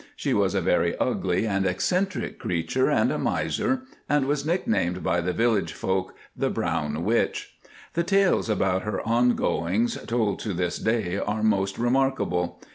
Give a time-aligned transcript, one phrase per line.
[0.15, 5.21] She was a very ugly and eccentric creature, and a miser, and was nicknamed by
[5.21, 7.55] the village folk "The Brown Witch."
[7.93, 12.59] The tales about her ongoings told to this day are most remarkable.